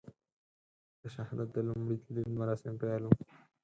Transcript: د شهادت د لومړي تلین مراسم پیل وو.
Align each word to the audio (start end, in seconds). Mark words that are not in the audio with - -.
د 1.01 1.03
شهادت 1.15 1.49
د 1.53 1.57
لومړي 1.67 1.97
تلین 2.03 2.29
مراسم 2.41 2.73
پیل 2.81 3.01
وو. 3.05 3.15